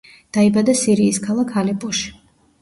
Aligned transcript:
დაიბადა 0.37 0.73
სირიის 0.79 1.19
ქალაქ 1.27 1.53
ალეპოში. 1.63 2.11